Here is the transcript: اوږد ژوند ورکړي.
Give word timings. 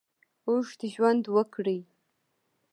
اوږد 0.47 0.79
ژوند 0.93 1.23
ورکړي. 1.35 1.79